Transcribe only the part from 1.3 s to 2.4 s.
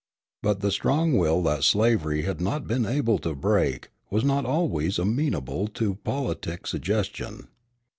that slavery